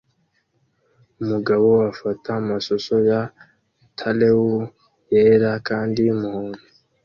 [1.21, 3.21] Umugabo afata amashusho ya
[3.97, 4.55] taleul
[5.13, 6.61] yera kandi yumuhondo